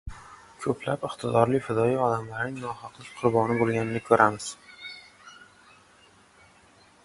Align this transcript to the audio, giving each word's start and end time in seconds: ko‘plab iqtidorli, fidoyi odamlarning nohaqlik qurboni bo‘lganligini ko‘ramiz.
ko‘plab 0.61 1.03
iqtidorli, 1.09 1.59
fidoyi 1.65 1.99
odamlarning 2.07 2.57
nohaqlik 2.63 3.11
qurboni 3.19 3.57
bo‘lganligini 3.61 4.03
ko‘ramiz. 4.09 4.51